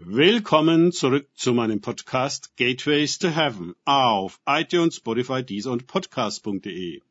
[0.00, 7.02] Willkommen zurück zu meinem Podcast Gateways to Heaven auf iTunes, Spotify, Deezer und Podcast.de.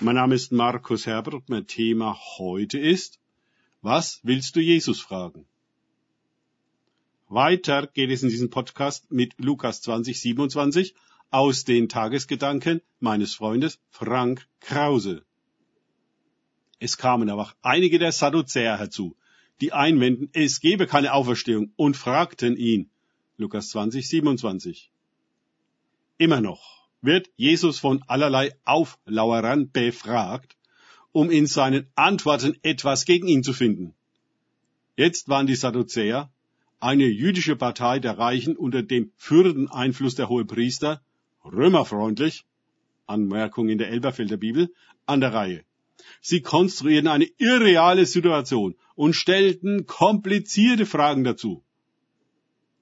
[0.00, 3.18] Mein Name ist Markus Herbert und mein Thema heute ist,
[3.82, 5.44] was willst du Jesus fragen?
[7.28, 10.94] Weiter geht es in diesem Podcast mit Lukas 20, 27
[11.30, 15.22] aus den Tagesgedanken meines Freundes Frank Krause.
[16.78, 19.14] Es kamen aber auch einige der Sadduzäer herzu,
[19.60, 22.90] die einwenden, es gebe keine Auferstehung und fragten ihn.
[23.38, 24.90] Lukas 20, 27.
[26.18, 30.56] Immer noch wird Jesus von allerlei Auflauerern befragt,
[31.12, 33.94] um in seinen Antworten etwas gegen ihn zu finden.
[34.96, 36.30] Jetzt waren die Sadduzäer,
[36.80, 41.02] eine jüdische Partei der Reichen unter dem führenden Einfluss der Hohepriester,
[41.44, 42.44] römerfreundlich,
[43.06, 44.72] Anmerkung in der Elberfelder Bibel,
[45.06, 45.64] an der Reihe.
[46.20, 51.64] Sie konstruierten eine irreale Situation und stellten komplizierte Fragen dazu.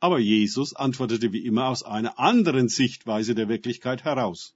[0.00, 4.54] Aber Jesus antwortete wie immer aus einer anderen Sichtweise der Wirklichkeit heraus.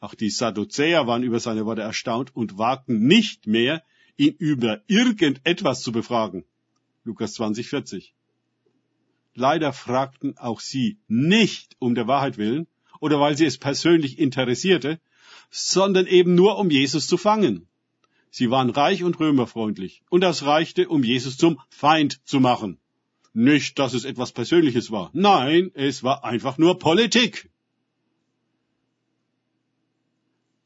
[0.00, 3.82] Auch die Sadduzäer waren über seine Worte erstaunt und wagten nicht mehr,
[4.16, 6.44] ihn über irgendetwas zu befragen.
[7.04, 8.14] Lukas 20, 40.
[9.34, 12.66] Leider fragten auch sie nicht um der Wahrheit willen
[13.00, 15.00] oder weil sie es persönlich interessierte,
[15.50, 17.66] sondern eben nur um Jesus zu fangen.
[18.30, 22.78] Sie waren reich und römerfreundlich, und das reichte, um Jesus zum Feind zu machen.
[23.32, 25.10] Nicht, dass es etwas Persönliches war.
[25.12, 27.50] Nein, es war einfach nur Politik.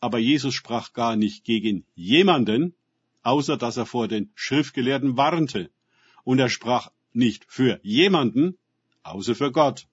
[0.00, 2.74] Aber Jesus sprach gar nicht gegen jemanden,
[3.22, 5.70] außer dass er vor den Schriftgelehrten warnte.
[6.24, 8.58] Und er sprach nicht für jemanden,
[9.02, 9.86] außer für Gott.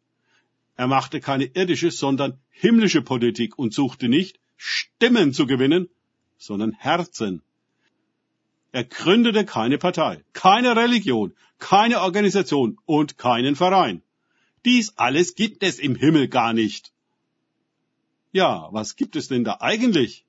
[0.76, 5.90] Er machte keine irdische, sondern himmlische Politik und suchte nicht, Stimmen zu gewinnen,
[6.38, 7.42] sondern Herzen.
[8.72, 14.04] Er gründete keine Partei, keine Religion, keine Organisation und keinen Verein.
[14.64, 16.94] Dies alles gibt es im Himmel gar nicht.
[18.34, 20.26] Ja, was gibt es denn da eigentlich?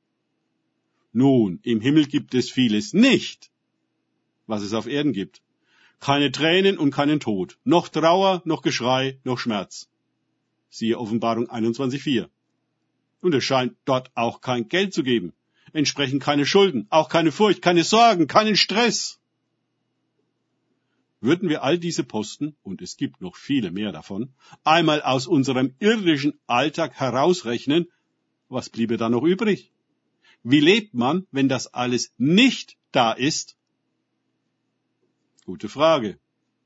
[1.12, 3.50] Nun, im Himmel gibt es vieles nicht,
[4.46, 5.42] was es auf Erden gibt.
[6.00, 9.90] Keine Tränen und keinen Tod, noch Trauer, noch Geschrei, noch Schmerz.
[10.70, 12.30] Siehe Offenbarung 21.4
[13.22, 15.32] und es scheint dort auch kein Geld zu geben.
[15.72, 19.18] Entsprechend keine Schulden, auch keine Furcht, keine Sorgen, keinen Stress.
[21.20, 24.34] Würden wir all diese Posten, und es gibt noch viele mehr davon,
[24.64, 27.86] einmal aus unserem irdischen Alltag herausrechnen,
[28.48, 29.70] was bliebe da noch übrig?
[30.42, 33.56] Wie lebt man, wenn das alles nicht da ist?
[35.46, 36.18] Gute Frage.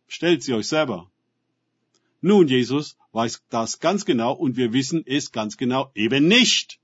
[0.09, 1.11] Stellt sie euch selber.
[2.21, 6.79] Nun, Jesus weiß das ganz genau und wir wissen es ganz genau eben nicht.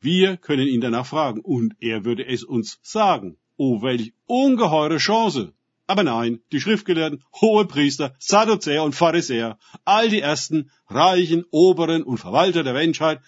[0.00, 3.36] Wir können ihn danach fragen und er würde es uns sagen.
[3.56, 5.52] Oh, welch ungeheure Chance.
[5.88, 12.62] Aber nein, die Schriftgelehrten, Hohepriester, Sadduzäer und Pharisäer, all die ersten Reichen, Oberen und Verwalter
[12.62, 13.20] der Menschheit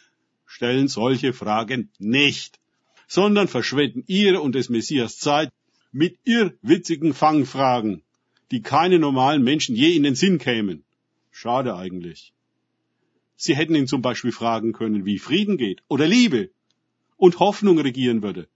[0.47, 2.61] stellen solche Fragen nicht,
[3.09, 5.51] sondern verschwenden ihre und des Messias Zeit
[5.91, 8.03] mit irrwitzigen Fangfragen
[8.51, 10.85] die keine normalen Menschen je in den Sinn kämen.
[11.31, 12.33] Schade eigentlich.
[13.37, 16.51] Sie hätten ihn zum Beispiel fragen können, wie Frieden geht oder Liebe
[17.17, 18.49] und Hoffnung regieren würde,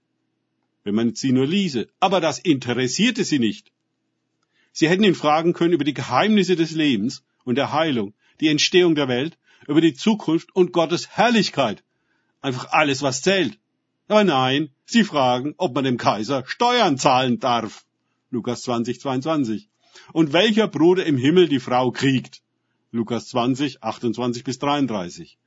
[0.82, 1.88] wenn man sie nur ließe.
[2.00, 3.72] Aber das interessierte sie nicht.
[4.72, 8.96] Sie hätten ihn fragen können über die Geheimnisse des Lebens und der Heilung, die Entstehung
[8.96, 9.38] der Welt,
[9.68, 11.84] über die Zukunft und Gottes Herrlichkeit.
[12.40, 13.58] Einfach alles, was zählt.
[14.08, 17.86] Aber nein, sie fragen, ob man dem Kaiser Steuern zahlen darf.
[18.30, 19.68] Lukas 20, 22
[20.12, 22.42] und welcher Bruder im Himmel die Frau kriegt.
[22.90, 25.38] Lukas 20, 28 bis 33.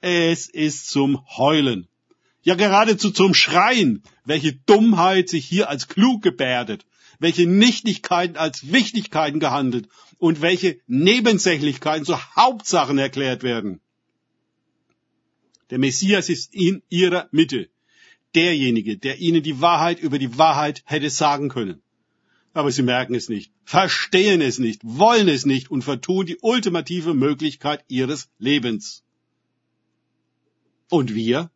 [0.00, 1.88] Es ist zum Heulen.
[2.42, 6.86] Ja geradezu zum Schreien, welche Dummheit sich hier als klug gebärdet,
[7.18, 13.80] welche Nichtigkeiten als Wichtigkeiten gehandelt und welche Nebensächlichkeiten zu Hauptsachen erklärt werden.
[15.70, 17.68] Der Messias ist in ihrer Mitte,
[18.34, 21.82] derjenige, der ihnen die Wahrheit über die Wahrheit hätte sagen können
[22.56, 27.12] aber sie merken es nicht, verstehen es nicht, wollen es nicht und vertun die ultimative
[27.12, 29.04] Möglichkeit ihres Lebens.
[30.88, 31.50] Und wir?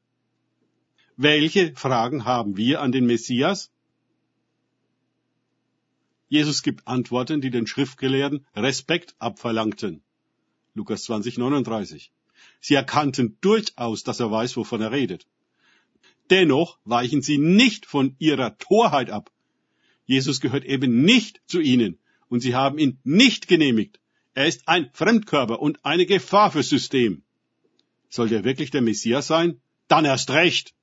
[1.17, 3.71] Welche Fragen haben wir an den Messias?
[6.29, 10.03] Jesus gibt Antworten, die den Schriftgelehrten Respekt abverlangten.
[10.75, 12.13] Lukas 20, 39.
[12.61, 15.27] Sie erkannten durchaus, dass er weiß, wovon er redet.
[16.29, 19.31] Dennoch weichen sie nicht von ihrer Torheit ab,
[20.11, 21.97] Jesus gehört eben nicht zu ihnen
[22.29, 24.01] und sie haben ihn nicht genehmigt.
[24.35, 27.23] Er ist ein Fremdkörper und eine Gefahr fürs System.
[28.09, 29.61] Soll der wirklich der Messias sein?
[29.87, 30.75] Dann erst recht.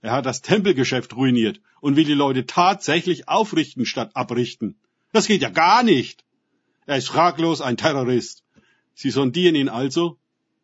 [0.00, 4.76] Er hat das Tempelgeschäft ruiniert und will die Leute tatsächlich aufrichten statt abrichten.
[5.10, 6.24] Das geht ja gar nicht.
[6.86, 8.44] Er ist fraglos ein Terrorist.
[8.94, 10.18] Sie sondieren ihn also,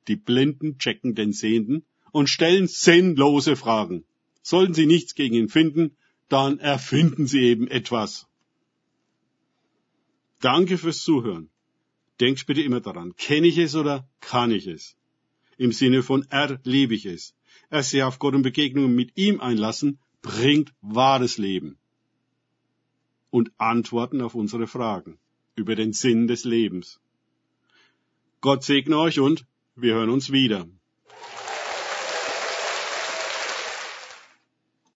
[0.07, 4.05] die Blinden checken den Sehenden und stellen sinnlose Fragen.
[4.41, 5.97] Sollten sie nichts gegen ihn finden,
[6.33, 8.27] dann erfinden sie eben etwas.
[10.41, 11.51] Danke fürs Zuhören.
[12.21, 14.97] Denkt bitte immer daran, kenne ich es oder kann ich es?
[15.59, 17.35] Im Sinne von erlebe ich es.
[17.69, 21.77] Er sich auf Gott und Begegnungen mit ihm einlassen, bringt wahres Leben.
[23.29, 25.19] Und Antworten auf unsere Fragen
[25.55, 26.99] über den Sinn des Lebens.
[28.41, 29.45] Gott segne euch und
[29.77, 30.67] wir hören uns wieder.